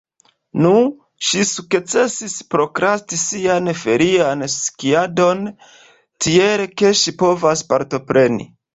[0.61, 0.69] Nu,
[1.27, 5.47] ŝi sukcesis prokrasti sian ferian skiadon,
[6.27, 8.55] tiel ke ŝi povos partopreni.